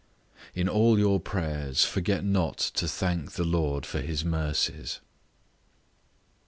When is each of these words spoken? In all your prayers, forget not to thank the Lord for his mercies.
In 0.55 0.67
all 0.67 0.97
your 0.97 1.19
prayers, 1.19 1.85
forget 1.85 2.25
not 2.25 2.57
to 2.57 2.87
thank 2.87 3.33
the 3.33 3.43
Lord 3.43 3.85
for 3.85 4.01
his 4.01 4.25
mercies. 4.25 4.99